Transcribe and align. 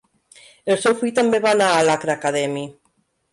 El 0.75 0.79
seu 0.85 0.95
fill 1.01 1.13
també 1.19 1.41
va 1.43 1.51
anar 1.57 1.67
a 1.75 1.85
l'Accra 1.91 2.17
Academy. 2.21 2.65